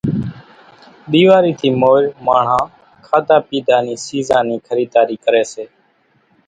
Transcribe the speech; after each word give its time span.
ۮيواري 1.11 1.51
ٿي 1.59 1.69
مور 1.81 2.01
ماڻۿان 2.25 2.65
کاڌا 3.05 3.37
پيڌا 3.47 3.77
نِي 3.85 3.93
سيزان 4.07 4.43
نِي 4.49 4.55
خريداري 4.67 5.15
ڪري 5.25 5.43
سي 5.53 5.63